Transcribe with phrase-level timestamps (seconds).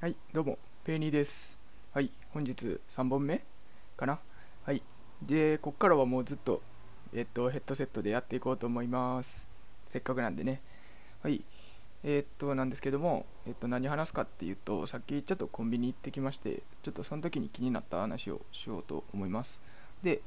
[0.00, 1.58] はい、どうも、ペイニーです。
[1.92, 3.42] はい、本日3本目
[3.96, 4.20] かな？
[4.62, 4.80] はい。
[5.26, 6.62] で、こっからはもうずっと、
[7.12, 9.48] えっと、ヘッドセットでやっていこうと思います。
[9.88, 10.60] せっかくなんでね。
[11.20, 11.42] はい。
[12.04, 19.60] えっと、なんですけども、えっと、何話すかっていうと、さっきちょっとコンビニ行ってきまして、ちょっとその時に気になった話をしようと思います。
[20.04, 20.20] で、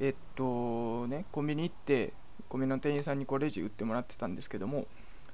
[0.00, 2.14] えっと、ね、コンビニ行って、
[2.48, 4.86] コンビニの店員さんにこうレジ売ってもらってたんですけども、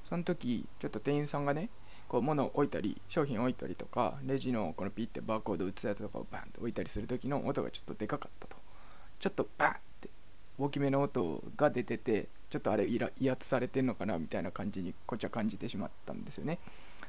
[0.04, 1.70] その時、ちょっと店員さんがね、
[2.08, 8.56] こう物を置いたり商品を置いたりとかレジのこのピッてバーコード打つやつとかをバンって置いたりする時の音がちょっとでかかったと。
[9.18, 10.10] ちょっとバンって
[10.58, 16.58] 大きめの音が出ててちょっとあれ威圧されてんのかなみたいな感じにこっちは感じてしまったんですよね。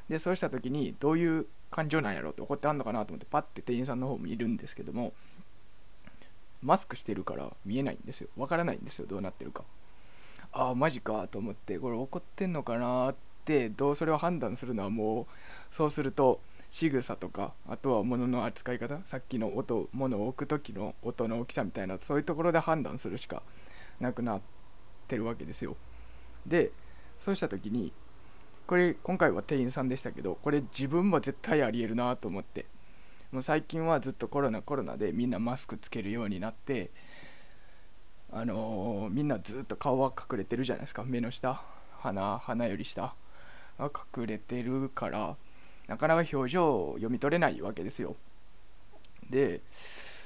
[0.10, 5.14] でそうした時にどういう感情なんやろうって怒ってあんのかなと思ってパッて店員さんの方見るんですけども
[6.62, 8.30] マスクしてるから見えないんですよ。
[8.38, 9.06] わからないんですよ。
[9.08, 9.64] どうなってるか。
[10.54, 13.27] ああマジかと思ってこれ怒ってんのかなって
[13.76, 15.26] どうそれを判断するのはもう
[15.72, 23.42] そうすると仕草とかあとは物の扱い方さっきの音物を置く時の音の大きさみたいなそういうところで判断するしか
[24.00, 24.42] なくなっ
[25.08, 25.76] てるわけですよ。
[26.46, 26.72] で
[27.18, 27.94] そうした時に
[28.68, 32.66] これ今回は店員さんでしたけどこれ自分も絶対ありえるなと思って。
[33.32, 36.92] もう最近はずっとコロナコロナでみんなマスクつけるようになって
[38.32, 41.04] あのーみんなずっと顔は隠れてるじゃないですか。
[41.04, 41.62] 目の下
[42.00, 43.14] 鼻鼻より下。
[43.80, 45.36] が隠れてるから
[45.88, 48.16] なかなか表情を読み取れないわけですよ。
[49.30, 49.62] で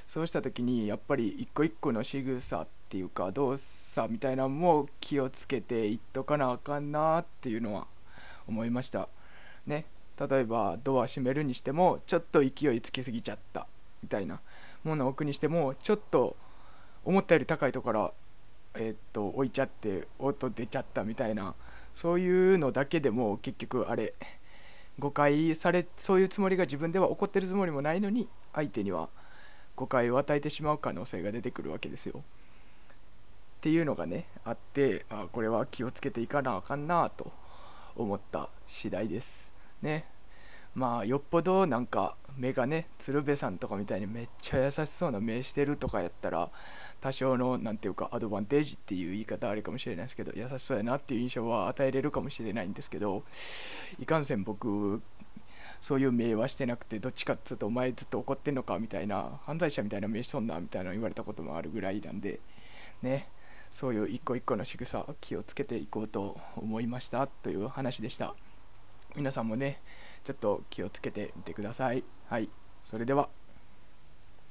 [0.06, 7.86] そうした時にやっぱり一個一個の仕草っていうか動作みたいなのも気をつけていっとかなあかんなっていうのは
[8.46, 9.08] 思いました。
[9.66, 9.86] ね。
[10.18, 13.66] 例えばドア閉めるにしてもちょっと勢いつきすぎちゃった
[14.02, 14.40] みたいな。
[14.84, 16.36] ものを置くにしてもちょっと
[17.04, 18.14] 思ったより高いところ
[18.74, 21.54] えっと置いちゃって音出ちゃったみたいな
[21.94, 24.14] そういうのだけでも結局あれ
[24.98, 29.08] 誤解されそういうつもりが自分では怒ってるつもりもないのに相手には
[29.76, 32.20] 誤解を与えてしまう可能性が出てくるわけですよ。
[32.20, 32.22] っ
[33.62, 37.32] ていうのがねあってあこれは気をつけていかなあかんなと
[37.96, 39.54] 思った次第です。
[39.80, 40.11] ね。
[40.74, 46.50] まあよっぽどなんか目がね鶴瓶さんとかみたいにめっちゃ優しそうな目してるとかやったら
[47.00, 53.24] 多少のなんていうかアドバンテージっていう言い方あるかもしれないですけど優しそうやなっていう印象は与えれるかもしれないんですけど
[53.98, 55.02] いかんせん僕
[55.80, 62.40] そういう名はしてなくてどっちかっつうとお前ずっと怒ってんのかみたいな犯罪者みたいな名しとんなみたいな言われたこともあるぐらいなんで
[63.02, 63.28] ね
[63.72, 68.34] そういう一個一個の仕草気をつけていこうと思いましたという話でした。
[69.16, 69.80] 皆さんもね
[70.24, 72.04] ちょっと気をつけてみてください。
[72.26, 72.48] はい。
[72.84, 73.28] それでは。